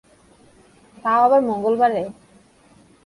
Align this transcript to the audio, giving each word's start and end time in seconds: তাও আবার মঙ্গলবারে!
তাও 0.97 1.19
আবার 1.23 1.41
মঙ্গলবারে! 1.49 2.03